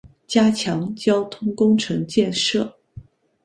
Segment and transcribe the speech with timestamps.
[0.25, 2.75] 加强交通工程建设